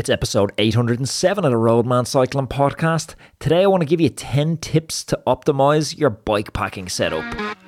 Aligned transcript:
It's 0.00 0.08
episode 0.08 0.50
807 0.56 1.44
of 1.44 1.50
the 1.50 1.58
Roadman 1.58 2.06
Cycling 2.06 2.46
Podcast. 2.46 3.16
Today 3.38 3.64
I 3.64 3.66
want 3.66 3.82
to 3.82 3.86
give 3.86 4.00
you 4.00 4.08
10 4.08 4.56
tips 4.56 5.04
to 5.04 5.20
optimize 5.26 5.98
your 5.98 6.08
bike 6.08 6.54
packing 6.54 6.88
setup. 6.88 7.22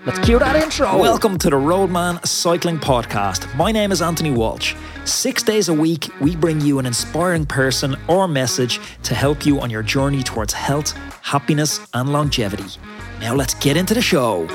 Let's 0.07 0.19
cue 0.21 0.39
that 0.39 0.57
intro. 0.57 0.97
Welcome 0.97 1.37
to 1.37 1.51
the 1.51 1.59
Roadman 1.59 2.25
Cycling 2.25 2.79
Podcast. 2.79 3.55
My 3.55 3.71
name 3.71 3.93
is 3.93 4.01
Anthony 4.01 4.31
Walsh. 4.31 4.75
Six 5.05 5.43
days 5.43 5.69
a 5.69 5.75
week, 5.75 6.09
we 6.23 6.35
bring 6.35 6.59
you 6.63 6.79
an 6.79 6.87
inspiring 6.87 7.45
person 7.45 7.97
or 8.09 8.27
message 8.27 8.81
to 9.03 9.15
help 9.15 9.45
you 9.45 9.61
on 9.61 9.69
your 9.69 9.83
journey 9.83 10.23
towards 10.23 10.55
health, 10.55 10.93
happiness, 11.21 11.87
and 11.93 12.15
longevity. 12.15 12.81
Now 13.21 13.35
let's 13.35 13.53
get 13.57 13.77
into 13.77 13.93
the 13.93 14.01
show 14.01 14.47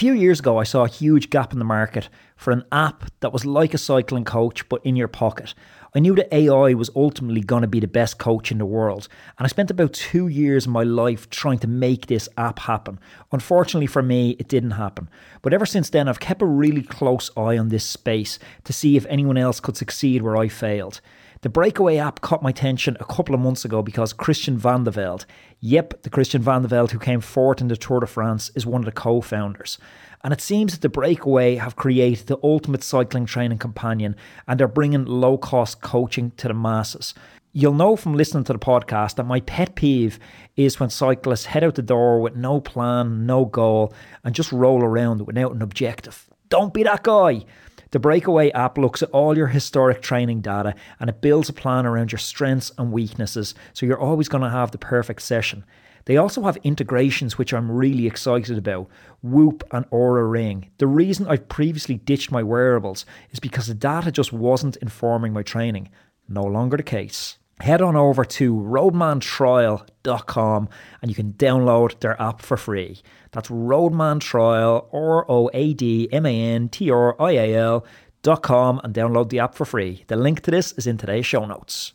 few 0.00 0.14
years 0.14 0.40
ago, 0.40 0.56
I 0.56 0.64
saw 0.64 0.84
a 0.84 0.88
huge 0.88 1.28
gap 1.28 1.52
in 1.52 1.58
the 1.58 1.64
market 1.66 2.08
for 2.34 2.52
an 2.52 2.64
app 2.72 3.04
that 3.20 3.34
was 3.34 3.44
like 3.44 3.74
a 3.74 3.78
cycling 3.78 4.24
coach 4.24 4.66
but 4.70 4.80
in 4.82 4.96
your 4.96 5.08
pocket. 5.08 5.52
I 5.94 5.98
knew 5.98 6.14
that 6.14 6.34
AI 6.34 6.72
was 6.72 6.88
ultimately 6.96 7.42
going 7.42 7.60
to 7.60 7.68
be 7.68 7.80
the 7.80 7.86
best 7.86 8.16
coach 8.16 8.50
in 8.50 8.56
the 8.56 8.64
world, 8.64 9.08
and 9.36 9.44
I 9.44 9.48
spent 9.48 9.70
about 9.70 9.92
two 9.92 10.26
years 10.26 10.64
of 10.64 10.72
my 10.72 10.84
life 10.84 11.28
trying 11.28 11.58
to 11.58 11.66
make 11.66 12.06
this 12.06 12.30
app 12.38 12.60
happen. 12.60 12.98
Unfortunately 13.30 13.86
for 13.86 14.00
me, 14.00 14.36
it 14.38 14.48
didn't 14.48 14.70
happen. 14.70 15.10
But 15.42 15.52
ever 15.52 15.66
since 15.66 15.90
then, 15.90 16.08
I've 16.08 16.18
kept 16.18 16.40
a 16.40 16.46
really 16.46 16.82
close 16.82 17.30
eye 17.36 17.58
on 17.58 17.68
this 17.68 17.84
space 17.84 18.38
to 18.64 18.72
see 18.72 18.96
if 18.96 19.04
anyone 19.04 19.36
else 19.36 19.60
could 19.60 19.76
succeed 19.76 20.22
where 20.22 20.38
I 20.38 20.48
failed. 20.48 21.02
The 21.42 21.48
Breakaway 21.48 21.96
app 21.96 22.20
caught 22.20 22.42
my 22.42 22.50
attention 22.50 22.98
a 23.00 23.04
couple 23.06 23.34
of 23.34 23.40
months 23.40 23.64
ago 23.64 23.80
because 23.80 24.12
Christian 24.12 24.58
Vande 24.58 24.92
Velde, 24.92 25.24
yep, 25.58 26.02
the 26.02 26.10
Christian 26.10 26.42
Vande 26.42 26.66
Velde 26.66 26.90
who 26.90 26.98
came 26.98 27.22
fourth 27.22 27.62
in 27.62 27.68
the 27.68 27.78
Tour 27.78 28.00
de 28.00 28.06
France, 28.06 28.50
is 28.54 28.66
one 28.66 28.82
of 28.82 28.84
the 28.84 28.92
co 28.92 29.22
founders. 29.22 29.78
And 30.22 30.34
it 30.34 30.42
seems 30.42 30.72
that 30.72 30.82
the 30.82 30.90
Breakaway 30.90 31.54
have 31.54 31.76
created 31.76 32.26
the 32.26 32.36
ultimate 32.44 32.82
cycling 32.82 33.24
training 33.24 33.56
companion 33.56 34.16
and 34.46 34.60
they're 34.60 34.68
bringing 34.68 35.06
low 35.06 35.38
cost 35.38 35.80
coaching 35.80 36.32
to 36.32 36.46
the 36.46 36.52
masses. 36.52 37.14
You'll 37.54 37.72
know 37.72 37.96
from 37.96 38.12
listening 38.12 38.44
to 38.44 38.52
the 38.52 38.58
podcast 38.58 39.14
that 39.14 39.24
my 39.24 39.40
pet 39.40 39.76
peeve 39.76 40.18
is 40.56 40.78
when 40.78 40.90
cyclists 40.90 41.46
head 41.46 41.64
out 41.64 41.74
the 41.74 41.80
door 41.80 42.20
with 42.20 42.36
no 42.36 42.60
plan, 42.60 43.24
no 43.24 43.46
goal, 43.46 43.94
and 44.24 44.34
just 44.34 44.52
roll 44.52 44.82
around 44.82 45.26
without 45.26 45.54
an 45.54 45.62
objective. 45.62 46.28
Don't 46.50 46.74
be 46.74 46.82
that 46.82 47.02
guy. 47.02 47.46
The 47.92 47.98
Breakaway 47.98 48.50
app 48.52 48.78
looks 48.78 49.02
at 49.02 49.10
all 49.10 49.36
your 49.36 49.48
historic 49.48 50.00
training 50.00 50.42
data 50.42 50.76
and 51.00 51.10
it 51.10 51.20
builds 51.20 51.48
a 51.48 51.52
plan 51.52 51.86
around 51.86 52.12
your 52.12 52.20
strengths 52.20 52.70
and 52.78 52.92
weaknesses, 52.92 53.52
so 53.72 53.84
you're 53.84 53.98
always 53.98 54.28
going 54.28 54.44
to 54.44 54.50
have 54.50 54.70
the 54.70 54.78
perfect 54.78 55.22
session. 55.22 55.64
They 56.04 56.16
also 56.16 56.42
have 56.42 56.56
integrations 56.62 57.36
which 57.36 57.52
I'm 57.52 57.70
really 57.70 58.06
excited 58.06 58.56
about 58.56 58.88
Whoop 59.22 59.64
and 59.72 59.90
Oura 59.90 60.30
Ring. 60.30 60.70
The 60.78 60.86
reason 60.86 61.26
I've 61.26 61.48
previously 61.48 61.96
ditched 61.96 62.30
my 62.30 62.44
wearables 62.44 63.04
is 63.32 63.40
because 63.40 63.66
the 63.66 63.74
data 63.74 64.12
just 64.12 64.32
wasn't 64.32 64.76
informing 64.76 65.32
my 65.32 65.42
training. 65.42 65.90
No 66.28 66.44
longer 66.44 66.76
the 66.76 66.84
case. 66.84 67.38
Head 67.60 67.82
on 67.82 67.94
over 67.94 68.24
to 68.24 68.54
roadmantrial.com 68.54 70.68
and 71.02 71.10
you 71.10 71.14
can 71.14 71.34
download 71.34 72.00
their 72.00 72.20
app 72.20 72.40
for 72.40 72.56
free. 72.56 73.02
That's 73.32 73.50
Roadman 73.50 74.22
R 74.34 75.30
O 75.30 75.50
A 75.52 75.74
D 75.74 76.08
M 76.10 76.24
A 76.24 76.54
N 76.54 76.70
T 76.70 76.90
R 76.90 77.20
I 77.20 77.32
A 77.32 77.54
L 77.54 77.84
dot 78.22 78.42
com 78.42 78.80
and 78.82 78.94
download 78.94 79.28
the 79.28 79.40
app 79.40 79.54
for 79.54 79.66
free. 79.66 80.04
The 80.06 80.16
link 80.16 80.40
to 80.42 80.50
this 80.50 80.72
is 80.72 80.86
in 80.86 80.96
today's 80.96 81.26
show 81.26 81.44
notes. 81.44 81.92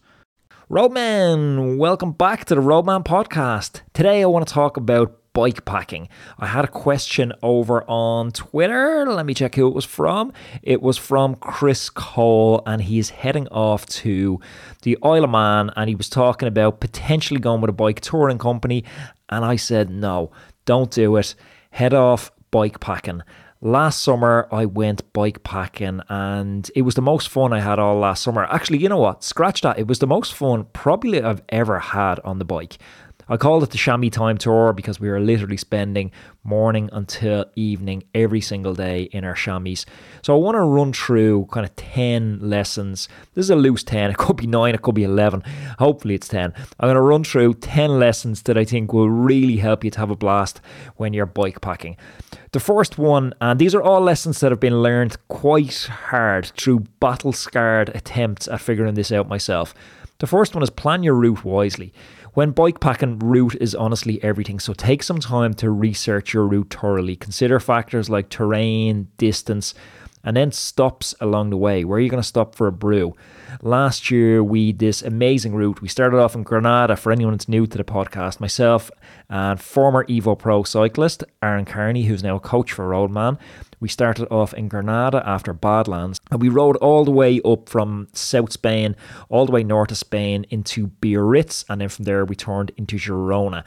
Roadman, 0.69 1.77
welcome 1.77 2.11
back 2.11 2.45
to 2.45 2.55
the 2.55 2.61
Roadman 2.61 3.03
podcast. 3.03 3.81
Today 3.93 4.21
I 4.21 4.25
want 4.25 4.47
to 4.47 4.53
talk 4.53 4.77
about 4.77 5.19
bike 5.35 5.65
packing. 5.65 6.07
I 6.39 6.47
had 6.47 6.63
a 6.63 6.69
question 6.69 7.33
over 7.43 7.83
on 7.89 8.31
Twitter. 8.31 9.05
Let 9.05 9.25
me 9.25 9.33
check 9.33 9.53
who 9.55 9.67
it 9.67 9.75
was 9.75 9.83
from. 9.83 10.31
It 10.63 10.81
was 10.81 10.97
from 10.97 11.35
Chris 11.35 11.89
Cole, 11.89 12.63
and 12.65 12.81
he's 12.81 13.09
heading 13.09 13.47
off 13.49 13.85
to 13.87 14.39
the 14.83 14.97
Isle 15.03 15.25
of 15.25 15.29
Man, 15.29 15.71
and 15.75 15.89
he 15.89 15.95
was 15.95 16.09
talking 16.09 16.47
about 16.47 16.79
potentially 16.79 17.39
going 17.39 17.59
with 17.59 17.69
a 17.69 17.73
bike 17.73 17.99
touring 17.99 18.37
company. 18.37 18.85
And 19.27 19.43
I 19.43 19.57
said, 19.57 19.89
no, 19.89 20.31
don't 20.63 20.89
do 20.89 21.17
it. 21.17 21.35
Head 21.71 21.93
off 21.93 22.31
bike 22.49 22.79
packing. 22.79 23.21
Last 23.61 24.03
summer, 24.03 24.47
I 24.51 24.65
went 24.65 25.11
bike 25.11 25.41
packing 25.43 26.01
and 26.07 26.69
it 26.75 26.83
was 26.83 26.93
the 26.93 27.01
most 27.01 27.29
fun 27.29 27.51
I 27.51 27.61
had 27.61 27.79
all 27.79 27.97
last 27.97 28.21
summer. 28.21 28.43
Actually, 28.45 28.77
you 28.77 28.89
know 28.89 28.99
what? 28.99 29.23
Scratch 29.23 29.61
that. 29.61 29.79
It 29.79 29.87
was 29.87 29.99
the 29.99 30.07
most 30.07 30.33
fun 30.35 30.67
probably 30.73 31.21
I've 31.21 31.41
ever 31.49 31.79
had 31.79 32.19
on 32.19 32.37
the 32.37 32.45
bike. 32.45 32.77
I 33.27 33.37
called 33.37 33.63
it 33.63 33.71
the 33.71 33.77
Chamois 33.77 34.09
Time 34.09 34.37
Tour 34.37 34.71
because 34.71 34.99
we 34.99 35.09
were 35.09 35.19
literally 35.19 35.57
spending 35.57 36.11
morning 36.43 36.89
until 36.93 37.45
evening 37.55 38.03
every 38.13 38.39
single 38.39 38.75
day 38.75 39.03
in 39.03 39.25
our 39.25 39.33
chamois. 39.33 39.83
So 40.21 40.35
I 40.35 40.39
want 40.39 40.55
to 40.55 40.61
run 40.61 40.93
through 40.93 41.47
kind 41.51 41.65
of 41.65 41.75
10 41.75 42.39
lessons. 42.39 43.09
This 43.33 43.45
is 43.45 43.49
a 43.49 43.55
loose 43.55 43.83
10. 43.83 44.11
It 44.11 44.17
could 44.17 44.35
be 44.35 44.45
9, 44.45 44.75
it 44.75 44.83
could 44.83 44.93
be 44.93 45.03
11. 45.03 45.41
Hopefully 45.79 46.13
it's 46.13 46.27
10. 46.27 46.53
I'm 46.79 46.87
going 46.87 46.93
to 46.93 47.01
run 47.01 47.23
through 47.23 47.55
10 47.55 47.97
lessons 47.97 48.43
that 48.43 48.59
I 48.59 48.63
think 48.63 48.93
will 48.93 49.09
really 49.09 49.57
help 49.57 49.83
you 49.83 49.89
to 49.89 49.99
have 49.99 50.11
a 50.11 50.15
blast 50.15 50.61
when 50.97 51.13
you're 51.13 51.25
bike 51.25 51.61
packing. 51.61 51.97
The 52.51 52.59
first 52.59 52.99
one, 52.99 53.33
and 53.41 53.59
these 53.59 53.73
are 53.73 53.81
all 53.81 54.01
lessons 54.01 54.39
that 54.39 54.51
have 54.51 54.59
been 54.59 54.83
learned 54.83 55.17
quite 55.27 55.89
hard 56.09 56.45
through 56.57 56.81
battle 56.99 57.33
scarred 57.33 57.89
attempts 57.89 58.47
at 58.47 58.61
figuring 58.61 58.93
this 58.93 59.11
out 59.11 59.27
myself. 59.27 59.73
The 60.19 60.27
first 60.27 60.55
one 60.55 60.63
is 60.63 60.69
plan 60.69 61.03
your 61.03 61.15
route 61.15 61.43
wisely. 61.43 61.93
When 62.33 62.51
bike 62.51 62.79
packing, 62.79 63.19
route 63.19 63.55
is 63.61 63.75
honestly 63.75 64.21
everything. 64.23 64.59
So 64.59 64.73
take 64.73 65.03
some 65.03 65.19
time 65.19 65.53
to 65.55 65.69
research 65.69 66.33
your 66.33 66.47
route 66.47 66.73
thoroughly. 66.73 67.15
Consider 67.15 67.59
factors 67.59 68.09
like 68.09 68.29
terrain, 68.29 69.07
distance, 69.17 69.73
and 70.25 70.35
then 70.35 70.51
stops 70.51 71.15
along 71.21 71.51
the 71.51 71.57
way. 71.57 71.85
Where 71.85 71.97
are 71.97 72.01
you 72.01 72.09
going 72.09 72.21
to 72.21 72.27
stop 72.27 72.55
for 72.55 72.67
a 72.67 72.71
brew? 72.71 73.15
Last 73.61 74.11
year, 74.11 74.43
we 74.43 74.73
this 74.73 75.01
amazing 75.01 75.55
route. 75.55 75.81
We 75.81 75.87
started 75.87 76.17
off 76.17 76.35
in 76.35 76.43
Granada. 76.43 76.97
For 76.97 77.11
anyone 77.11 77.33
that's 77.33 77.47
new 77.47 77.65
to 77.67 77.77
the 77.77 77.83
podcast, 77.83 78.39
myself 78.39 78.91
and 79.29 79.61
former 79.61 80.03
Evo 80.05 80.37
Pro 80.37 80.63
cyclist 80.63 81.23
Aaron 81.41 81.65
Carney, 81.65 82.03
who's 82.03 82.23
now 82.23 82.35
a 82.35 82.39
coach 82.39 82.73
for 82.73 82.87
Roadman, 82.87 83.37
we 83.79 83.87
started 83.87 84.27
off 84.31 84.53
in 84.53 84.67
Granada 84.67 85.21
after 85.25 85.53
Badlands, 85.53 86.19
and 86.31 86.41
we 86.41 86.49
rode 86.49 86.77
all 86.77 87.05
the 87.05 87.11
way 87.11 87.39
up 87.45 87.69
from 87.69 88.07
South 88.13 88.51
Spain, 88.51 88.95
all 89.29 89.45
the 89.45 89.51
way 89.51 89.63
north 89.63 89.91
of 89.91 89.97
Spain 89.97 90.45
into 90.49 90.87
Biarritz, 90.87 91.65
and 91.69 91.79
then 91.81 91.89
from 91.89 92.05
there 92.05 92.25
we 92.25 92.35
turned 92.35 92.71
into 92.77 92.97
Girona. 92.97 93.63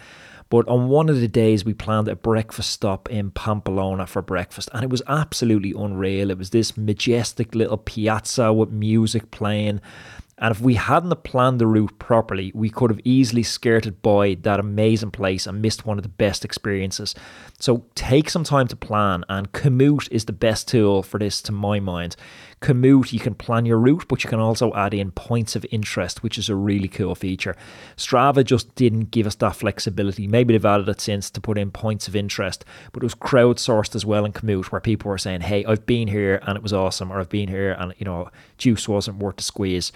But 0.51 0.67
on 0.67 0.89
one 0.89 1.09
of 1.11 1.21
the 1.21 1.29
days, 1.29 1.65
we 1.65 1.75
planned 1.75 2.09
a 2.09 2.17
breakfast 2.17 2.71
stop 2.71 3.11
in 3.11 3.31
Pamplona 3.31 4.07
for 4.07 4.23
breakfast, 4.23 4.71
and 4.73 4.83
it 4.83 4.91
was 4.91 5.03
absolutely 5.07 5.75
unreal. 5.77 6.31
It 6.31 6.39
was 6.39 6.51
this 6.51 6.77
majestic 6.77 7.55
little 7.55 7.77
piazza 7.77 8.53
with 8.53 8.71
music 8.71 9.31
playing. 9.31 9.81
And 10.41 10.55
if 10.55 10.61
we 10.61 10.75
hadn't 10.75 11.25
planned 11.25 11.61
the 11.61 11.67
route 11.67 11.99
properly, 11.99 12.53
we 12.55 12.71
could 12.71 12.91
have 12.91 13.01
easily 13.03 13.43
skirted 13.43 14.01
by 14.03 14.37
that 14.43 14.61
amazing 14.61 15.11
place 15.11 15.47
and 15.47 15.61
missed 15.61 15.85
one 15.85 15.99
of 15.99 16.05
the 16.05 16.09
best 16.09 16.45
experiences. 16.45 17.15
So 17.59 17.85
take 17.97 18.31
some 18.31 18.45
time 18.45 18.69
to 18.69 18.77
plan, 18.77 19.25
and 19.29 19.51
Komoot 19.51 20.09
is 20.13 20.27
the 20.27 20.33
best 20.33 20.69
tool 20.69 21.03
for 21.03 21.19
this, 21.19 21.43
to 21.43 21.53
my 21.53 21.81
mind. 21.81 22.15
Komoot, 22.61 23.13
you 23.13 23.19
can 23.19 23.35
plan 23.35 23.67
your 23.67 23.79
route, 23.79 24.07
but 24.09 24.23
you 24.23 24.31
can 24.31 24.39
also 24.39 24.73
add 24.75 24.95
in 24.95 25.11
points 25.11 25.57
of 25.57 25.67
interest, 25.73 26.23
which 26.23 26.39
is 26.39 26.49
a 26.49 26.55
really 26.55 26.89
cool 26.89 27.17
feature. 27.17 27.57
Strava 27.97 28.45
just 28.45 28.73
didn't 28.77 29.11
give 29.11 29.27
us 29.27 29.35
that 29.37 29.57
flexibility. 29.57 30.29
Maybe 30.29 30.55
they've 30.55 30.65
added 30.65 30.89
it 30.89 31.01
since 31.01 31.31
to 31.31 31.41
put 31.41 31.59
in 31.59 31.73
points 31.73 32.07
of 32.07 32.15
interest, 32.15 32.65
but 32.93 33.03
it 33.03 33.07
was 33.07 33.15
crowdsourced 33.17 33.97
as 33.97 34.07
well 34.07 34.25
in 34.25 34.33
Komoot, 34.33 34.67
where 34.67 34.81
people 34.81 35.09
were 35.09 35.19
saying, 35.19 35.41
"Hey, 35.41 35.65
I've 35.65 35.85
been 35.85 36.07
here 36.07 36.41
and 36.43 36.57
it 36.57 36.63
was 36.63 36.73
awesome," 36.73 37.13
or 37.13 37.19
"I've 37.19 37.29
been 37.29 37.49
here 37.49 37.73
and 37.73 37.93
you 37.99 38.05
know, 38.05 38.31
juice 38.57 38.89
wasn't 38.89 39.19
worth 39.19 39.37
the 39.37 39.43
squeeze." 39.43 39.91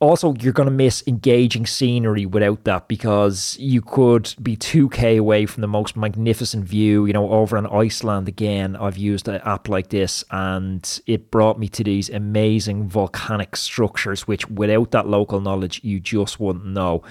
Also 0.00 0.34
you're 0.40 0.52
going 0.52 0.68
to 0.68 0.74
miss 0.74 1.04
engaging 1.06 1.66
scenery 1.66 2.24
without 2.24 2.64
that 2.64 2.88
because 2.88 3.56
you 3.60 3.82
could 3.82 4.34
be 4.42 4.56
2k 4.56 5.18
away 5.18 5.46
from 5.46 5.60
the 5.60 5.68
most 5.68 5.96
magnificent 5.96 6.64
view 6.64 7.06
you 7.06 7.12
know 7.12 7.30
over 7.30 7.56
in 7.56 7.66
iceland 7.66 8.26
again 8.26 8.74
i've 8.76 8.96
used 8.96 9.28
an 9.28 9.40
app 9.44 9.68
like 9.68 9.90
this 9.90 10.24
and 10.30 11.00
it 11.06 11.30
brought 11.30 11.58
me 11.58 11.68
to 11.68 11.84
these 11.84 12.08
amazing 12.10 12.88
volcanic 12.88 13.54
structures 13.54 14.26
which 14.26 14.48
without 14.48 14.90
that 14.90 15.06
local 15.06 15.40
knowledge 15.40 15.80
you 15.84 16.00
just 16.00 16.40
wouldn't 16.40 16.66
know 16.66 17.02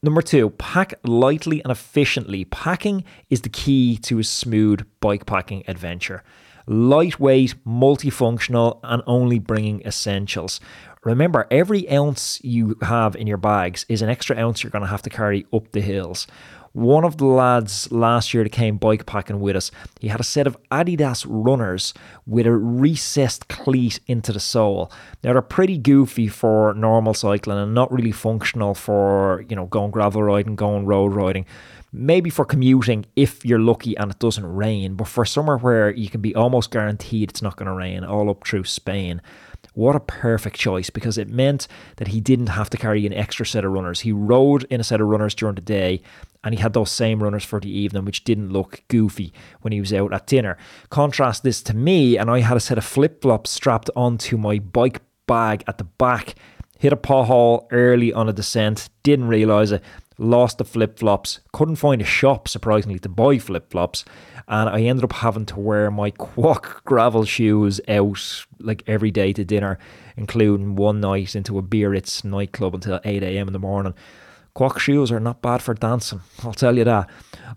Number 0.00 0.22
two, 0.22 0.50
pack 0.50 0.94
lightly 1.02 1.60
and 1.64 1.72
efficiently. 1.72 2.44
Packing 2.44 3.02
is 3.30 3.40
the 3.40 3.48
key 3.48 3.96
to 4.02 4.20
a 4.20 4.22
smooth 4.22 4.86
bike 5.00 5.26
packing 5.26 5.64
adventure 5.66 6.22
lightweight, 6.68 7.54
multifunctional, 7.64 8.78
and 8.84 9.02
only 9.06 9.38
bringing 9.38 9.80
essentials. 9.82 10.60
Remember, 11.04 11.46
every 11.50 11.90
ounce 11.90 12.40
you 12.42 12.76
have 12.82 13.14
in 13.16 13.26
your 13.26 13.36
bags 13.36 13.86
is 13.88 14.02
an 14.02 14.08
extra 14.08 14.36
ounce 14.36 14.62
you're 14.62 14.70
going 14.70 14.82
to 14.82 14.88
have 14.88 15.02
to 15.02 15.10
carry 15.10 15.46
up 15.52 15.72
the 15.72 15.80
hills. 15.80 16.26
One 16.72 17.04
of 17.04 17.16
the 17.16 17.24
lads 17.24 17.90
last 17.90 18.34
year 18.34 18.44
that 18.44 18.52
came 18.52 18.76
bike 18.76 19.06
packing 19.06 19.40
with 19.40 19.56
us, 19.56 19.70
he 20.00 20.08
had 20.08 20.20
a 20.20 20.24
set 20.24 20.46
of 20.46 20.56
Adidas 20.70 21.24
runners 21.28 21.94
with 22.26 22.46
a 22.46 22.52
recessed 22.52 23.48
cleat 23.48 24.00
into 24.06 24.32
the 24.32 24.40
sole. 24.40 24.92
Now 25.24 25.32
they're 25.32 25.42
pretty 25.42 25.78
goofy 25.78 26.28
for 26.28 26.74
normal 26.74 27.14
cycling 27.14 27.58
and 27.58 27.74
not 27.74 27.90
really 27.90 28.12
functional 28.12 28.74
for, 28.74 29.44
you 29.48 29.56
know, 29.56 29.66
going 29.66 29.90
gravel 29.90 30.22
riding, 30.22 30.56
going 30.56 30.86
road 30.86 31.14
riding 31.14 31.46
maybe 31.92 32.30
for 32.30 32.44
commuting 32.44 33.06
if 33.16 33.44
you're 33.44 33.58
lucky 33.58 33.96
and 33.96 34.10
it 34.10 34.18
doesn't 34.18 34.44
rain, 34.44 34.94
but 34.94 35.08
for 35.08 35.24
somewhere 35.24 35.56
where 35.56 35.90
you 35.90 36.10
can 36.10 36.20
be 36.20 36.34
almost 36.34 36.70
guaranteed 36.70 37.30
it's 37.30 37.42
not 37.42 37.56
going 37.56 37.66
to 37.66 37.72
rain 37.72 38.04
all 38.04 38.28
up 38.30 38.46
through 38.46 38.64
Spain, 38.64 39.22
what 39.78 39.94
a 39.94 40.00
perfect 40.00 40.56
choice 40.56 40.90
because 40.90 41.16
it 41.16 41.28
meant 41.28 41.68
that 41.98 42.08
he 42.08 42.20
didn't 42.20 42.48
have 42.48 42.68
to 42.68 42.76
carry 42.76 43.06
an 43.06 43.12
extra 43.12 43.46
set 43.46 43.64
of 43.64 43.70
runners. 43.70 44.00
He 44.00 44.10
rode 44.10 44.64
in 44.64 44.80
a 44.80 44.84
set 44.84 45.00
of 45.00 45.06
runners 45.06 45.36
during 45.36 45.54
the 45.54 45.60
day 45.60 46.02
and 46.42 46.52
he 46.52 46.60
had 46.60 46.72
those 46.72 46.90
same 46.90 47.22
runners 47.22 47.44
for 47.44 47.60
the 47.60 47.70
evening, 47.70 48.04
which 48.04 48.24
didn't 48.24 48.52
look 48.52 48.82
goofy 48.88 49.32
when 49.60 49.72
he 49.72 49.78
was 49.78 49.92
out 49.92 50.12
at 50.12 50.26
dinner. 50.26 50.58
Contrast 50.90 51.44
this 51.44 51.62
to 51.62 51.76
me, 51.76 52.18
and 52.18 52.28
I 52.28 52.40
had 52.40 52.56
a 52.56 52.60
set 52.60 52.76
of 52.76 52.84
flip 52.84 53.22
flops 53.22 53.50
strapped 53.50 53.88
onto 53.94 54.36
my 54.36 54.58
bike 54.58 55.00
bag 55.28 55.62
at 55.68 55.78
the 55.78 55.84
back. 55.84 56.34
Hit 56.80 56.92
a 56.92 56.96
pothole 56.96 57.68
early 57.70 58.12
on 58.12 58.28
a 58.28 58.32
descent, 58.32 58.88
didn't 59.04 59.28
realise 59.28 59.70
it, 59.70 59.82
lost 60.18 60.58
the 60.58 60.64
flip 60.64 60.98
flops, 60.98 61.40
couldn't 61.52 61.76
find 61.76 62.02
a 62.02 62.04
shop 62.04 62.48
surprisingly 62.48 62.98
to 62.98 63.08
buy 63.08 63.38
flip 63.38 63.70
flops, 63.70 64.04
and 64.48 64.68
I 64.68 64.80
ended 64.80 65.04
up 65.04 65.12
having 65.14 65.46
to 65.46 65.60
wear 65.60 65.90
my 65.90 66.10
Quoc 66.10 66.84
gravel 66.84 67.24
shoes 67.24 67.80
out 67.88 68.44
like 68.58 68.82
every 68.86 69.10
day 69.10 69.32
to 69.32 69.44
dinner, 69.44 69.78
including 70.16 70.74
one 70.74 71.00
night 71.00 71.36
into 71.36 71.58
a 71.58 71.62
Biarritz 71.62 72.24
nightclub 72.24 72.74
until 72.74 73.00
8 73.04 73.22
a.m. 73.22 73.46
in 73.46 73.52
the 73.52 73.58
morning. 73.58 73.94
Quoc 74.58 74.80
shoes 74.80 75.12
are 75.12 75.20
not 75.20 75.40
bad 75.40 75.62
for 75.62 75.72
dancing, 75.72 76.20
I'll 76.42 76.52
tell 76.52 76.76
you 76.76 76.82
that. 76.82 77.08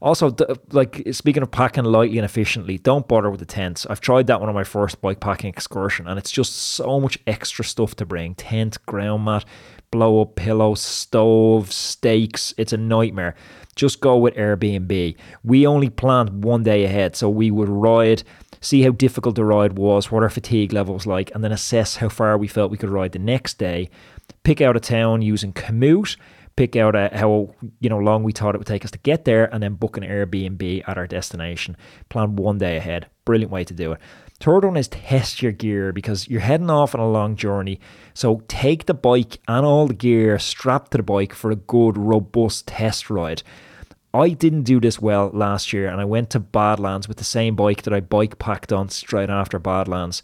Also, 0.03 0.35
like 0.71 1.01
speaking 1.11 1.41
of 1.41 1.49
packing 1.49 1.83
lightly 1.83 2.19
and 2.19 2.25
efficiently, 2.25 2.77
don't 2.77 3.07
bother 3.07 3.31
with 3.31 3.39
the 3.39 3.45
tents. 3.47 3.87
I've 3.87 4.01
tried 4.01 4.27
that 4.27 4.39
one 4.39 4.49
on 4.49 4.53
my 4.53 4.63
first 4.63 5.01
bike 5.01 5.19
packing 5.19 5.49
excursion, 5.49 6.07
and 6.07 6.19
it's 6.19 6.29
just 6.29 6.55
so 6.55 6.99
much 6.99 7.17
extra 7.25 7.65
stuff 7.65 7.95
to 7.95 8.05
bring 8.05 8.35
tent, 8.35 8.77
ground 8.85 9.25
mat, 9.25 9.45
blow 9.89 10.21
up 10.21 10.35
pillow, 10.35 10.75
stove, 10.75 11.73
stakes. 11.73 12.53
It's 12.59 12.71
a 12.71 12.77
nightmare. 12.77 13.33
Just 13.75 13.99
go 13.99 14.17
with 14.19 14.35
Airbnb. 14.35 15.17
We 15.43 15.65
only 15.65 15.89
planned 15.89 16.43
one 16.43 16.61
day 16.61 16.83
ahead, 16.83 17.15
so 17.15 17.31
we 17.31 17.49
would 17.49 17.67
ride, 17.67 18.21
see 18.59 18.83
how 18.83 18.91
difficult 18.91 19.33
the 19.33 19.43
ride 19.43 19.75
was, 19.75 20.11
what 20.11 20.21
our 20.21 20.29
fatigue 20.29 20.71
level 20.71 20.93
was 20.93 21.07
like, 21.07 21.31
and 21.33 21.43
then 21.43 21.51
assess 21.51 21.95
how 21.95 22.09
far 22.09 22.37
we 22.37 22.47
felt 22.47 22.69
we 22.69 22.77
could 22.77 22.91
ride 22.91 23.13
the 23.13 23.17
next 23.17 23.57
day. 23.57 23.89
Pick 24.43 24.61
out 24.61 24.77
a 24.77 24.79
town 24.79 25.23
using 25.23 25.51
Komoot 25.51 26.15
pick 26.61 26.75
out 26.75 26.95
a, 26.95 27.09
how 27.11 27.49
you 27.79 27.89
know 27.89 27.97
long 27.97 28.21
we 28.21 28.31
thought 28.31 28.53
it 28.53 28.59
would 28.59 28.67
take 28.67 28.85
us 28.85 28.91
to 28.91 28.99
get 28.99 29.25
there, 29.25 29.51
and 29.51 29.63
then 29.63 29.73
book 29.73 29.97
an 29.97 30.03
Airbnb 30.03 30.83
at 30.87 30.95
our 30.95 31.07
destination. 31.07 31.75
Plan 32.09 32.35
one 32.35 32.59
day 32.59 32.77
ahead. 32.77 33.07
Brilliant 33.25 33.51
way 33.51 33.63
to 33.63 33.73
do 33.73 33.93
it. 33.93 33.99
Third 34.39 34.63
one 34.63 34.77
is 34.77 34.87
test 34.87 35.41
your 35.41 35.53
gear 35.53 35.91
because 35.91 36.27
you're 36.27 36.41
heading 36.41 36.69
off 36.69 36.93
on 36.93 37.01
a 37.01 37.09
long 37.09 37.35
journey. 37.35 37.79
So 38.13 38.43
take 38.47 38.85
the 38.85 38.93
bike 38.93 39.39
and 39.47 39.65
all 39.65 39.87
the 39.87 39.95
gear 39.95 40.37
strapped 40.37 40.91
to 40.91 40.97
the 40.97 41.03
bike 41.03 41.33
for 41.33 41.49
a 41.49 41.55
good, 41.55 41.97
robust 41.97 42.67
test 42.67 43.09
ride. 43.09 43.41
I 44.13 44.29
didn't 44.29 44.63
do 44.63 44.79
this 44.79 45.01
well 45.01 45.31
last 45.33 45.73
year 45.73 45.87
and 45.87 45.99
I 45.99 46.05
went 46.05 46.29
to 46.31 46.39
Badlands 46.39 47.07
with 47.07 47.17
the 47.17 47.23
same 47.23 47.55
bike 47.55 47.83
that 47.83 47.93
I 47.93 48.01
bike 48.01 48.37
packed 48.37 48.71
on 48.71 48.89
straight 48.89 49.29
after 49.29 49.57
Badlands. 49.57 50.21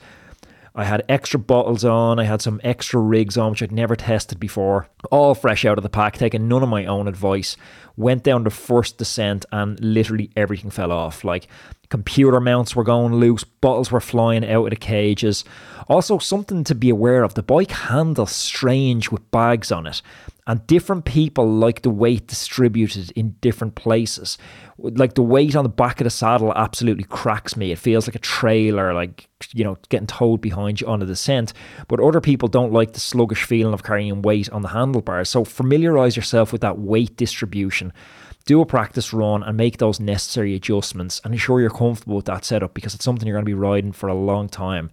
I 0.77 0.83
had 0.83 1.03
extra 1.09 1.39
bottles 1.39 1.83
on, 1.83 2.19
I 2.19 2.25
had 2.25 2.39
some 2.39 2.61
extra 2.63 2.99
rigs 2.99 3.35
on, 3.35 3.49
which 3.49 3.63
I'd 3.63 3.71
never 3.71 3.95
tested 3.95 4.39
before, 4.39 4.87
all 5.09 5.33
fresh 5.33 5.65
out 5.65 5.79
of 5.79 5.81
the 5.81 5.89
pack, 5.89 6.15
taking 6.17 6.47
none 6.47 6.61
of 6.61 6.69
my 6.69 6.85
own 6.85 7.07
advice. 7.07 7.57
Went 7.95 8.23
down 8.23 8.43
the 8.43 8.51
first 8.51 8.99
descent 8.99 9.43
and 9.51 9.79
literally 9.79 10.29
everything 10.35 10.69
fell 10.69 10.91
off. 10.91 11.23
Like 11.23 11.47
computer 11.89 12.39
mounts 12.39 12.75
were 12.75 12.83
going 12.83 13.15
loose, 13.15 13.43
bottles 13.43 13.91
were 13.91 13.99
flying 13.99 14.47
out 14.47 14.65
of 14.65 14.69
the 14.69 14.75
cages. 14.75 15.43
Also, 15.87 16.17
something 16.17 16.63
to 16.65 16.75
be 16.75 16.89
aware 16.89 17.23
of 17.23 17.33
the 17.33 17.43
bike 17.43 17.71
handles 17.71 18.31
strange 18.31 19.09
with 19.09 19.29
bags 19.31 19.71
on 19.71 19.87
it 19.87 20.01
and 20.47 20.65
different 20.65 21.03
people 21.03 21.45
like 21.45 21.81
the 21.81 21.89
weight 21.89 22.25
distributed 22.25 23.11
in 23.11 23.35
different 23.41 23.75
places. 23.75 24.37
Like 24.77 25.15
the 25.15 25.21
weight 25.21 25.57
on 25.57 25.63
the 25.63 25.69
back 25.69 25.99
of 25.99 26.05
the 26.05 26.09
saddle 26.09 26.53
absolutely 26.55 27.03
cracks 27.03 27.57
me. 27.57 27.73
It 27.73 27.79
feels 27.79 28.07
like 28.07 28.15
a 28.15 28.19
trailer, 28.19 28.93
like 28.93 29.27
you 29.53 29.65
know, 29.65 29.77
getting 29.89 30.07
towed 30.07 30.39
behind 30.39 30.79
you 30.79 30.87
on 30.87 31.01
a 31.01 31.05
descent. 31.05 31.51
But 31.89 31.99
other 31.99 32.21
people 32.21 32.47
don't 32.47 32.71
like 32.71 32.93
the 32.93 33.01
sluggish 33.01 33.43
feeling 33.43 33.73
of 33.73 33.83
carrying 33.83 34.21
weight 34.21 34.49
on 34.49 34.61
the 34.61 34.69
handlebars. 34.69 35.29
So 35.29 35.43
familiarize 35.43 36.15
yourself 36.15 36.53
with 36.53 36.61
that 36.61 36.79
weight 36.79 37.17
distribution. 37.17 37.91
Do 38.45 38.61
a 38.61 38.65
practice 38.65 39.11
run 39.11 39.43
and 39.43 39.57
make 39.57 39.77
those 39.77 39.99
necessary 39.99 40.55
adjustments 40.55 41.19
and 41.25 41.33
ensure 41.33 41.59
you're 41.59 41.69
comfortable 41.69 42.15
with 42.15 42.25
that 42.25 42.45
setup 42.45 42.73
because 42.73 42.95
it's 42.95 43.03
something 43.03 43.27
you're 43.27 43.35
going 43.35 43.43
to 43.43 43.49
be 43.49 43.53
riding 43.53 43.91
for 43.91 44.07
a 44.07 44.13
long 44.13 44.47
time. 44.47 44.91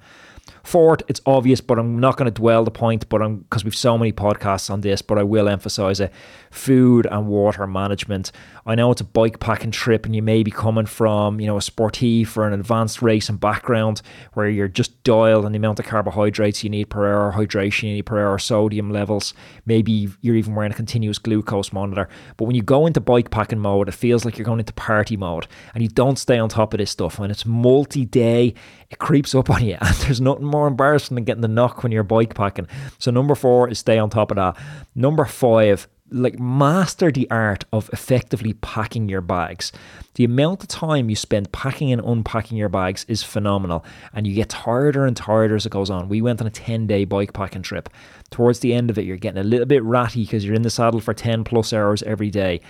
Fourth, 0.65 1.03
it's 1.09 1.21
obvious, 1.27 1.61
but 1.61 1.79
I'm 1.79 2.01
not 2.01 2.17
going 2.17 2.25
to 2.25 2.33
dwell 2.33 2.65
the 2.65 2.71
point, 2.71 3.07
but 3.11 3.21
I'm 3.21 3.41
because 3.41 3.65
we've 3.65 3.77
so 3.77 3.99
many 3.99 4.13
podcasts 4.13 4.71
on 4.71 4.81
this, 4.81 5.03
but 5.03 5.19
I 5.19 5.23
will 5.23 5.47
emphasize 5.47 6.01
it. 6.01 6.11
Food 6.51 7.07
and 7.11 7.29
water 7.29 7.67
management. 7.67 8.33
I 8.65 8.75
know 8.75 8.91
it's 8.91 9.03
a 9.03 9.05
bike 9.05 9.41
packing 9.41 9.73
trip, 9.73 10.07
and 10.07 10.17
you 10.17 10.23
may 10.23 10.43
be 10.43 10.51
coming 10.51 10.87
from, 10.87 11.39
you 11.39 11.47
know, 11.47 11.59
a 11.59 11.63
sportive 11.63 12.39
or 12.39 12.47
an 12.47 12.55
advanced 12.55 13.03
racing 13.03 13.37
background 13.37 14.01
where 14.33 14.49
you're 14.49 14.69
just 14.69 15.03
dialed 15.05 15.45
on 15.45 15.53
the 15.53 15.59
amount 15.59 15.81
of 15.81 15.85
carbohydrates 15.85 16.65
you 16.65 16.71
need 16.71 16.89
per 16.89 17.13
hour, 17.13 17.33
hydration 17.33 17.83
you 17.83 17.95
need 17.97 18.07
per 18.07 18.19
hour, 18.27 18.39
sodium 18.39 18.91
levels. 18.91 19.35
Maybe 19.67 20.09
you're 20.23 20.37
even 20.37 20.55
wearing 20.55 20.73
a 20.73 20.75
continuous 20.75 21.19
glucose 21.19 21.75
monitor. 21.75 22.09
But 22.39 22.47
when 22.47 22.57
you 22.57 22.63
go 22.63 22.87
into 22.87 23.03
bike 23.03 23.31
packing 23.31 23.59
mode, 23.59 23.89
it 23.89 23.95
feels 23.95 24.25
like 24.25 24.39
you're 24.39 24.47
going 24.47 24.61
into 24.61 24.73
party 24.73 25.19
mode, 25.19 25.47
and 25.75 25.83
you 25.83 25.91
don't 25.91 26.19
stay 26.19 26.39
on 26.39 26.49
top 26.49 26.73
of 26.73 26.79
this 26.79 26.91
stuff. 26.91 27.19
When 27.19 27.31
it's 27.31 27.45
multi-day, 27.45 28.55
it 28.89 28.99
creeps 28.99 29.35
up 29.35 29.51
on 29.51 29.63
you, 29.63 29.77
and 29.81 29.95
there's 29.97 30.23
nothing 30.23 30.54
more 30.55 30.69
embarrassing 30.69 31.17
than 31.17 31.25
getting 31.25 31.43
the 31.43 31.49
knock 31.49 31.83
when 31.83 31.91
you're 31.91 32.05
bike 32.05 32.35
packing. 32.35 32.69
So 32.99 33.11
number 33.11 33.35
four 33.35 33.69
is 33.69 33.79
stay 33.81 33.99
on 33.99 34.09
top 34.09 34.31
of 34.31 34.37
that. 34.37 34.57
Number 34.95 35.25
five, 35.25 35.89
like 36.11 36.39
master 36.39 37.11
the 37.11 37.29
art 37.31 37.65
of 37.73 37.91
effectively 37.93 38.53
packing 38.55 39.09
your 39.09 39.21
bags. 39.21 39.73
The 40.15 40.25
amount 40.25 40.63
of 40.63 40.69
time 40.69 41.11
you 41.11 41.17
spend 41.17 41.51
packing 41.51 41.91
and 41.91 42.01
unpacking 42.01 42.57
your 42.57 42.69
bags 42.69 43.05
is 43.09 43.25
phenomenal, 43.25 43.85
and 44.13 44.27
you 44.27 44.35
get 44.35 44.51
tireder 44.51 45.07
and 45.07 45.17
tireder 45.17 45.57
as 45.57 45.67
it 45.67 45.73
goes 45.73 45.91
on. 45.91 46.09
We 46.09 46.23
went 46.23 46.41
on 46.41 46.47
a 46.47 46.51
10 46.51 46.87
day 46.87 47.05
bike 47.05 47.33
packing 47.33 47.63
trip. 47.63 47.89
Towards 48.31 48.61
the 48.61 48.75
end 48.75 48.91
of 48.91 48.99
it, 48.99 49.05
you're 49.05 49.17
getting 49.17 49.41
a 49.41 49.45
little 49.45 49.67
bit 49.67 49.83
ratty 49.83 50.23
because 50.23 50.45
you're 50.45 50.55
in 50.55 50.63
the 50.63 50.71
saddle 50.71 51.01
for 51.01 51.15
10 51.15 51.43
plus 51.43 51.73
hours 51.73 52.03
every 52.05 52.31
day 52.31 52.61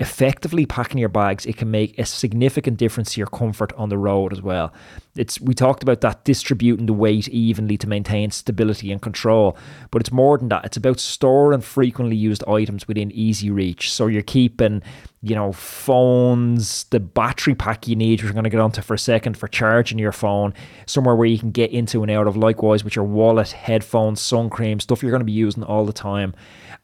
effectively 0.00 0.64
packing 0.64 0.98
your 0.98 1.08
bags, 1.08 1.44
it 1.46 1.56
can 1.56 1.70
make 1.70 1.98
a 1.98 2.06
significant 2.06 2.76
difference 2.76 3.14
to 3.14 3.20
your 3.20 3.26
comfort 3.26 3.72
on 3.76 3.88
the 3.88 3.98
road 3.98 4.32
as 4.32 4.40
well. 4.40 4.72
It's 5.18 5.40
we 5.40 5.54
talked 5.54 5.82
about 5.82 6.00
that 6.02 6.24
distributing 6.24 6.86
the 6.86 6.92
weight 6.92 7.28
evenly 7.28 7.76
to 7.78 7.88
maintain 7.88 8.30
stability 8.30 8.92
and 8.92 9.02
control, 9.02 9.56
but 9.90 10.00
it's 10.00 10.12
more 10.12 10.38
than 10.38 10.48
that. 10.48 10.64
It's 10.64 10.76
about 10.76 11.00
storing 11.00 11.60
frequently 11.60 12.16
used 12.16 12.44
items 12.48 12.86
within 12.86 13.10
easy 13.12 13.50
reach. 13.50 13.92
So 13.92 14.06
you're 14.06 14.22
keeping, 14.22 14.82
you 15.22 15.34
know, 15.34 15.52
phones, 15.52 16.84
the 16.84 17.00
battery 17.00 17.54
pack 17.54 17.88
you 17.88 17.96
need, 17.96 18.22
which 18.22 18.30
we're 18.30 18.34
going 18.34 18.44
to 18.44 18.50
get 18.50 18.60
onto 18.60 18.82
for 18.82 18.94
a 18.94 18.98
second 18.98 19.36
for 19.36 19.48
charging 19.48 19.98
your 19.98 20.12
phone, 20.12 20.54
somewhere 20.86 21.16
where 21.16 21.26
you 21.26 21.38
can 21.38 21.50
get 21.50 21.70
into 21.70 22.02
and 22.02 22.10
out 22.10 22.26
of. 22.26 22.36
Likewise 22.36 22.84
with 22.84 22.96
your 22.96 23.04
wallet, 23.04 23.50
headphones, 23.50 24.20
sun 24.20 24.48
cream, 24.48 24.80
stuff 24.80 25.02
you're 25.02 25.10
going 25.10 25.20
to 25.20 25.24
be 25.24 25.32
using 25.32 25.64
all 25.64 25.84
the 25.84 25.92
time 25.92 26.34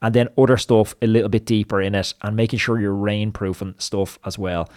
and 0.03 0.15
then 0.15 0.29
other 0.37 0.57
stuff 0.59 0.95
a 1.01 1.07
little 1.07 1.31
bit 1.31 1.47
deeper 1.47 1.81
in 1.81 1.95
it 1.95 2.13
and 2.23 2.37
making 2.37 2.59
sure 2.59 2.79
you're 2.79 2.95
rainproofing 2.95 3.81
stuff 3.81 4.19
as 4.25 4.39
well. 4.39 4.69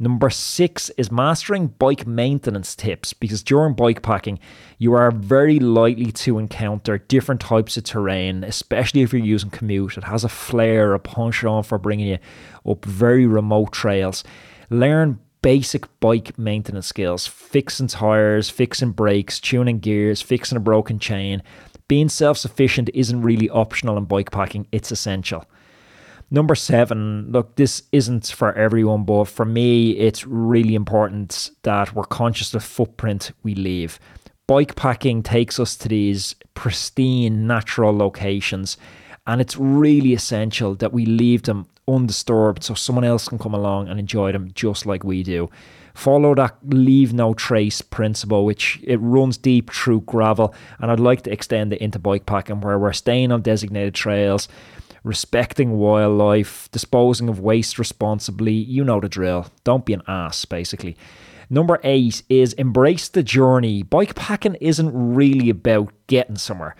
Number 0.00 0.30
six 0.30 0.90
is 0.90 1.10
mastering 1.10 1.68
bike 1.68 2.06
maintenance 2.06 2.76
tips 2.76 3.12
because 3.12 3.42
during 3.42 3.74
bike 3.74 4.00
packing, 4.00 4.38
you 4.78 4.92
are 4.94 5.10
very 5.10 5.58
likely 5.58 6.12
to 6.12 6.38
encounter 6.38 6.98
different 6.98 7.40
types 7.40 7.76
of 7.76 7.82
terrain, 7.82 8.44
especially 8.44 9.02
if 9.02 9.12
you're 9.12 9.20
using 9.20 9.50
Komoot. 9.50 9.98
It 9.98 10.04
has 10.04 10.22
a 10.22 10.28
flair, 10.28 10.94
a 10.94 11.00
penchant 11.00 11.66
for 11.66 11.78
bringing 11.78 12.06
you 12.06 12.18
up 12.64 12.84
very 12.84 13.26
remote 13.26 13.72
trails. 13.72 14.22
Learn 14.70 15.18
basic 15.42 15.86
bike 16.00 16.38
maintenance 16.38 16.86
skills 16.86 17.26
fixing 17.26 17.88
tires, 17.88 18.48
fixing 18.48 18.92
brakes, 18.92 19.40
tuning 19.40 19.80
gears, 19.80 20.22
fixing 20.22 20.56
a 20.56 20.60
broken 20.60 21.00
chain, 21.00 21.42
being 21.88 22.08
self 22.08 22.36
sufficient 22.36 22.90
isn't 22.94 23.22
really 23.22 23.48
optional 23.50 23.96
in 23.96 24.04
bike 24.04 24.30
packing, 24.30 24.66
it's 24.70 24.92
essential. 24.92 25.44
Number 26.30 26.54
seven, 26.54 27.32
look, 27.32 27.56
this 27.56 27.84
isn't 27.90 28.26
for 28.26 28.52
everyone, 28.52 29.04
but 29.04 29.24
for 29.24 29.46
me, 29.46 29.92
it's 29.92 30.26
really 30.26 30.74
important 30.74 31.50
that 31.62 31.94
we're 31.94 32.04
conscious 32.04 32.48
of 32.52 32.60
the 32.60 32.68
footprint 32.68 33.32
we 33.42 33.54
leave. 33.54 33.98
Bike 34.46 34.76
packing 34.76 35.22
takes 35.22 35.58
us 35.58 35.74
to 35.76 35.88
these 35.88 36.34
pristine 36.52 37.46
natural 37.46 37.96
locations, 37.96 38.76
and 39.26 39.40
it's 39.40 39.56
really 39.56 40.12
essential 40.12 40.74
that 40.76 40.92
we 40.92 41.06
leave 41.06 41.42
them 41.44 41.66
undisturbed 41.86 42.62
so 42.62 42.74
someone 42.74 43.04
else 43.04 43.28
can 43.28 43.38
come 43.38 43.54
along 43.54 43.88
and 43.88 43.98
enjoy 43.98 44.30
them 44.30 44.50
just 44.54 44.84
like 44.84 45.04
we 45.04 45.22
do 45.22 45.48
follow 45.98 46.32
that 46.32 46.56
leave 46.62 47.12
no 47.12 47.34
trace 47.34 47.82
principle, 47.82 48.44
which 48.44 48.80
it 48.84 48.98
runs 48.98 49.36
deep 49.36 49.72
through 49.72 50.02
gravel. 50.02 50.54
And 50.78 50.90
I'd 50.90 51.00
like 51.00 51.22
to 51.22 51.32
extend 51.32 51.72
it 51.72 51.80
into 51.80 51.98
bike 51.98 52.24
packing 52.24 52.60
where 52.60 52.78
we're 52.78 52.92
staying 52.92 53.32
on 53.32 53.42
designated 53.42 53.94
trails, 53.94 54.46
respecting 55.02 55.72
wildlife, 55.72 56.70
disposing 56.70 57.28
of 57.28 57.40
waste 57.40 57.80
responsibly. 57.80 58.52
You 58.52 58.84
know 58.84 59.00
the 59.00 59.08
drill. 59.08 59.48
Don't 59.64 59.84
be 59.84 59.92
an 59.92 60.02
ass, 60.06 60.44
basically. 60.44 60.96
Number 61.50 61.80
eight 61.82 62.22
is 62.28 62.52
embrace 62.52 63.08
the 63.08 63.24
journey. 63.24 63.82
Bike 63.82 64.14
packing 64.14 64.54
isn't 64.60 64.92
really 64.94 65.50
about 65.50 65.92
getting 66.06 66.36
somewhere. 66.36 66.76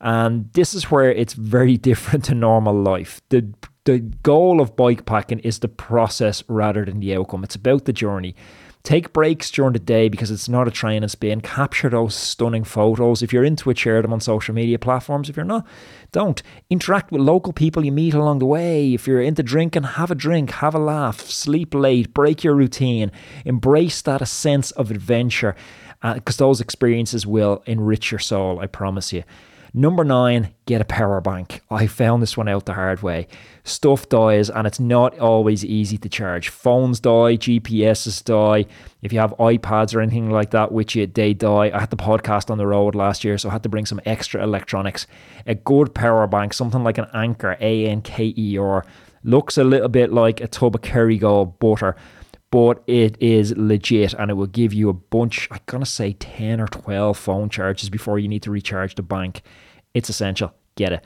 And 0.00 0.52
this 0.52 0.72
is 0.72 0.90
where 0.90 1.10
it's 1.10 1.32
very 1.34 1.76
different 1.88 2.26
to 2.26 2.34
normal 2.36 2.80
life. 2.80 3.20
The 3.30 3.52
the 3.84 3.98
goal 3.98 4.60
of 4.60 4.76
bike 4.76 5.06
packing 5.06 5.40
is 5.40 5.58
the 5.58 5.68
process 5.68 6.44
rather 6.48 6.84
than 6.84 7.00
the 7.00 7.14
outcome. 7.14 7.44
It's 7.44 7.56
about 7.56 7.84
the 7.84 7.92
journey. 7.92 8.36
Take 8.84 9.12
breaks 9.12 9.48
during 9.48 9.74
the 9.74 9.78
day 9.78 10.08
because 10.08 10.32
it's 10.32 10.48
not 10.48 10.66
a 10.66 10.72
training 10.72 11.08
spin. 11.08 11.40
Capture 11.40 11.88
those 11.88 12.16
stunning 12.16 12.64
photos. 12.64 13.22
If 13.22 13.32
you're 13.32 13.44
into 13.44 13.70
it, 13.70 13.78
share 13.78 14.02
them 14.02 14.12
on 14.12 14.20
social 14.20 14.54
media 14.54 14.76
platforms. 14.76 15.30
If 15.30 15.36
you're 15.36 15.44
not, 15.44 15.64
don't. 16.10 16.42
Interact 16.68 17.12
with 17.12 17.20
local 17.20 17.52
people 17.52 17.84
you 17.84 17.92
meet 17.92 18.12
along 18.12 18.40
the 18.40 18.46
way. 18.46 18.92
If 18.92 19.06
you're 19.06 19.22
into 19.22 19.44
drinking, 19.44 19.84
have 19.84 20.10
a 20.10 20.16
drink, 20.16 20.50
have 20.50 20.74
a 20.74 20.80
laugh, 20.80 21.20
sleep 21.20 21.74
late, 21.74 22.12
break 22.12 22.42
your 22.42 22.56
routine, 22.56 23.12
embrace 23.44 24.02
that 24.02 24.26
sense 24.26 24.72
of 24.72 24.90
adventure 24.90 25.54
because 26.02 26.40
uh, 26.40 26.44
those 26.44 26.60
experiences 26.60 27.24
will 27.24 27.62
enrich 27.66 28.10
your 28.10 28.18
soul, 28.18 28.58
I 28.58 28.66
promise 28.66 29.12
you. 29.12 29.22
Number 29.74 30.04
nine, 30.04 30.52
get 30.66 30.82
a 30.82 30.84
power 30.84 31.22
bank. 31.22 31.62
I 31.70 31.86
found 31.86 32.22
this 32.22 32.36
one 32.36 32.46
out 32.46 32.66
the 32.66 32.74
hard 32.74 33.02
way. 33.02 33.26
Stuff 33.64 34.06
dies 34.10 34.50
and 34.50 34.66
it's 34.66 34.78
not 34.78 35.18
always 35.18 35.64
easy 35.64 35.96
to 35.96 36.10
charge. 36.10 36.50
Phones 36.50 37.00
die, 37.00 37.38
GPSs 37.38 38.22
die. 38.22 38.66
If 39.00 39.14
you 39.14 39.20
have 39.20 39.32
iPads 39.38 39.94
or 39.94 40.02
anything 40.02 40.30
like 40.30 40.50
that 40.50 40.72
which 40.72 40.94
you, 40.94 41.06
they 41.06 41.32
die. 41.32 41.70
I 41.72 41.80
had 41.80 41.88
the 41.88 41.96
podcast 41.96 42.50
on 42.50 42.58
the 42.58 42.66
road 42.66 42.94
last 42.94 43.24
year, 43.24 43.38
so 43.38 43.48
I 43.48 43.52
had 43.52 43.62
to 43.62 43.70
bring 43.70 43.86
some 43.86 44.00
extra 44.04 44.42
electronics. 44.42 45.06
A 45.46 45.54
good 45.54 45.94
power 45.94 46.26
bank, 46.26 46.52
something 46.52 46.84
like 46.84 46.98
an 46.98 47.06
Anker, 47.14 47.56
A 47.58 47.86
N 47.86 48.02
K 48.02 48.34
E 48.36 48.58
R, 48.58 48.84
looks 49.24 49.56
a 49.56 49.64
little 49.64 49.88
bit 49.88 50.12
like 50.12 50.42
a 50.42 50.48
tub 50.48 50.74
of 50.74 50.82
Kerrygold 50.82 51.58
butter 51.58 51.96
but 52.52 52.82
it 52.86 53.16
is 53.18 53.56
legit 53.56 54.12
and 54.12 54.30
it 54.30 54.34
will 54.34 54.46
give 54.46 54.74
you 54.74 54.90
a 54.90 54.92
bunch, 54.92 55.48
I'm 55.50 55.58
going 55.64 55.82
to 55.82 55.90
say 55.90 56.12
10 56.12 56.60
or 56.60 56.66
12 56.66 57.16
phone 57.16 57.48
charges 57.48 57.88
before 57.88 58.18
you 58.18 58.28
need 58.28 58.42
to 58.42 58.50
recharge 58.50 58.94
the 58.94 59.02
bank. 59.02 59.40
It's 59.94 60.10
essential. 60.10 60.52
Get 60.76 60.92
it. 60.92 61.04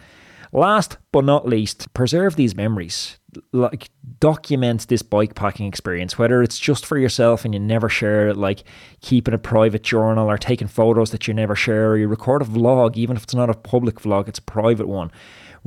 Last 0.52 0.98
but 1.12 1.24
not 1.24 1.46
least, 1.46 1.94
preserve 1.94 2.34
these 2.34 2.56
memories. 2.56 3.18
Like, 3.52 3.90
document 4.18 4.88
this 4.88 5.02
bike 5.02 5.36
packing 5.36 5.66
experience, 5.66 6.18
whether 6.18 6.42
it's 6.42 6.58
just 6.58 6.84
for 6.84 6.98
yourself 6.98 7.44
and 7.44 7.54
you 7.54 7.60
never 7.60 7.88
share 7.88 8.28
it, 8.28 8.36
like 8.36 8.64
keeping 9.00 9.34
a 9.34 9.38
private 9.38 9.84
journal 9.84 10.28
or 10.28 10.38
taking 10.38 10.66
photos 10.66 11.10
that 11.10 11.28
you 11.28 11.34
never 11.34 11.54
share, 11.54 11.90
or 11.90 11.96
you 11.96 12.08
record 12.08 12.42
a 12.42 12.46
vlog, 12.46 12.96
even 12.96 13.16
if 13.16 13.22
it's 13.22 13.34
not 13.34 13.50
a 13.50 13.54
public 13.54 14.00
vlog, 14.00 14.26
it's 14.26 14.40
a 14.40 14.42
private 14.42 14.88
one 14.88 15.12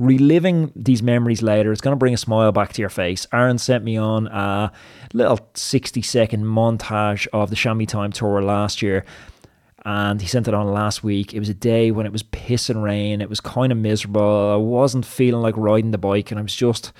reliving 0.00 0.72
these 0.74 1.02
memories 1.02 1.42
later 1.42 1.70
is 1.70 1.82
going 1.82 1.92
to 1.92 1.98
bring 1.98 2.14
a 2.14 2.16
smile 2.16 2.52
back 2.52 2.72
to 2.72 2.80
your 2.80 2.88
face. 2.88 3.26
Aaron 3.34 3.58
sent 3.58 3.84
me 3.84 3.98
on 3.98 4.28
a 4.28 4.72
little 5.12 5.38
60 5.52 6.00
second 6.00 6.44
montage 6.44 7.28
of 7.34 7.50
the 7.50 7.56
Chamois 7.56 7.84
Time 7.84 8.10
Tour 8.10 8.40
last 8.40 8.80
year. 8.80 9.04
And 9.84 10.20
he 10.20 10.26
sent 10.26 10.48
it 10.48 10.54
on 10.54 10.72
last 10.72 11.04
week. 11.04 11.34
It 11.34 11.38
was 11.38 11.50
a 11.50 11.54
day 11.54 11.90
when 11.90 12.06
it 12.06 12.12
was 12.12 12.22
pissing 12.22 12.82
rain. 12.82 13.20
It 13.20 13.28
was 13.28 13.40
kind 13.40 13.70
of 13.72 13.76
miserable. 13.76 14.52
I 14.52 14.56
wasn't 14.56 15.04
feeling 15.04 15.42
like 15.42 15.56
riding 15.56 15.90
the 15.90 15.98
bike, 15.98 16.30
and 16.30 16.38
I 16.38 16.42
was 16.42 16.54
just, 16.54 16.92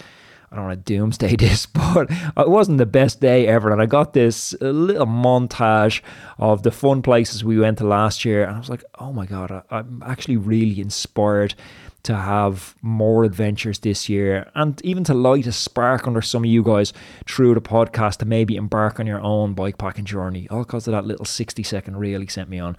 I 0.50 0.57
don't 0.57 0.66
want 0.66 0.85
to 0.85 0.92
doomsday 0.95 1.37
this, 1.38 1.66
but 1.66 2.11
it 2.11 2.49
wasn't 2.49 2.78
the 2.78 2.87
best 2.87 3.21
day 3.21 3.47
ever. 3.47 3.71
And 3.71 3.80
I 3.80 3.87
got 3.87 4.12
this 4.12 4.54
uh, 4.61 4.71
little 4.71 5.07
montage 5.07 6.02
of 6.38 6.62
the 6.62 6.73
fun 6.73 7.02
places 7.02 7.45
we 7.45 7.59
went 7.59 7.78
to 7.78 7.87
last 7.87 8.25
year. 8.25 8.45
And 8.45 8.57
I 8.57 8.59
was 8.59 8.69
like, 8.69 8.85
oh 8.99 9.12
my 9.12 9.26
God, 9.26 9.50
I, 9.50 9.62
I'm 9.71 10.02
actually 10.04 10.37
really 10.37 10.80
inspired 10.80 11.54
to 12.02 12.16
have 12.16 12.75
more 12.80 13.25
adventures 13.25 13.80
this 13.80 14.09
year 14.09 14.50
and 14.54 14.80
even 14.83 15.04
to 15.04 15.12
light 15.12 15.47
a 15.47 15.52
spark 15.52 16.07
under 16.07 16.23
some 16.23 16.45
of 16.45 16.50
you 16.50 16.62
guys 16.62 16.95
through 17.26 17.54
the 17.54 17.61
podcast 17.61 18.16
to 18.16 18.25
maybe 18.25 18.57
embark 18.57 18.99
on 18.99 19.07
your 19.07 19.21
own 19.21 19.54
bikepacking 19.54 20.04
journey. 20.04 20.49
All 20.50 20.61
because 20.61 20.88
of 20.88 20.92
that 20.92 21.04
little 21.04 21.26
60 21.26 21.62
second 21.62 21.97
reel 21.99 22.21
he 22.21 22.26
sent 22.26 22.49
me 22.49 22.59
on. 22.59 22.76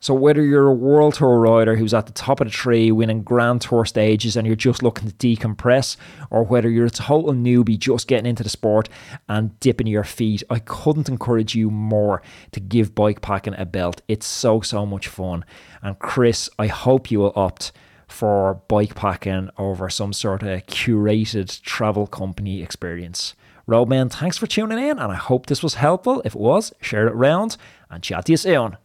So, 0.00 0.14
whether 0.14 0.42
you're 0.42 0.68
a 0.68 0.72
world 0.72 1.14
tour 1.14 1.40
rider 1.40 1.74
who's 1.74 1.92
at 1.92 2.06
the 2.06 2.12
top 2.12 2.40
of 2.40 2.46
the 2.46 2.52
tree 2.52 2.92
winning 2.92 3.22
grand 3.22 3.62
tour 3.62 3.84
stages 3.84 4.36
and 4.36 4.46
you're 4.46 4.54
just 4.54 4.80
looking 4.80 5.10
to 5.10 5.14
decompress, 5.16 5.96
or 6.30 6.44
whether 6.44 6.70
you're 6.70 6.86
a 6.86 6.90
total 6.90 7.32
newbie 7.32 7.76
just 7.76 8.06
getting 8.06 8.26
into 8.26 8.44
the 8.44 8.48
sport 8.48 8.88
and 9.28 9.58
dipping 9.58 9.88
your 9.88 10.04
feet, 10.04 10.44
I 10.48 10.60
couldn't 10.60 11.08
encourage 11.08 11.56
you 11.56 11.68
more 11.70 12.22
to 12.52 12.60
give 12.60 12.94
bikepacking 12.94 13.60
a 13.60 13.66
belt. 13.66 14.02
It's 14.06 14.26
so, 14.26 14.60
so 14.60 14.86
much 14.86 15.08
fun. 15.08 15.44
And, 15.82 15.98
Chris, 15.98 16.48
I 16.60 16.68
hope 16.68 17.10
you 17.10 17.18
will 17.18 17.32
opt 17.34 17.72
for 18.06 18.62
bike 18.68 18.94
packing 18.94 19.50
over 19.58 19.90
some 19.90 20.12
sort 20.12 20.44
of 20.44 20.64
curated 20.66 21.60
travel 21.62 22.06
company 22.06 22.62
experience. 22.62 23.34
Roadman, 23.66 24.10
thanks 24.10 24.38
for 24.38 24.46
tuning 24.46 24.78
in, 24.78 24.98
and 24.98 25.12
I 25.12 25.16
hope 25.16 25.46
this 25.46 25.62
was 25.62 25.74
helpful. 25.74 26.22
If 26.24 26.36
it 26.36 26.40
was, 26.40 26.72
share 26.80 27.08
it 27.08 27.12
around 27.12 27.56
and 27.90 28.00
chat 28.00 28.26
to 28.26 28.32
you 28.32 28.36
soon. 28.36 28.76